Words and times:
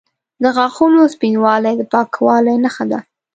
د 0.41 0.43
غاښونو 0.55 1.01
سپینوالی 1.13 1.73
د 1.77 1.81
پاکوالي 1.93 2.55
نښه 2.63 2.85
ده. 2.91 2.99